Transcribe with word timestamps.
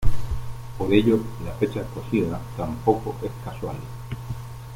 Por 0.79 0.91
ello, 0.95 1.19
la 1.45 1.51
fecha 1.53 1.81
escogida 1.81 2.41
tampoco 2.57 3.15
es 3.21 3.29
casual. 3.45 3.75